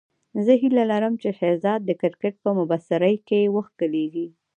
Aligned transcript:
زه 0.45 0.51
هیله 0.61 0.83
لرم 0.91 1.13
چې 1.21 1.29
شهزاد 1.39 1.81
د 1.85 1.91
کرکټ 2.01 2.33
په 2.43 2.49
مبصرۍ 2.57 3.15
کې 3.27 3.51
وښکلېږي. 3.53 4.27